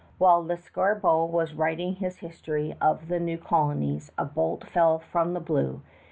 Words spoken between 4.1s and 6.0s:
a bolt fell from the blue.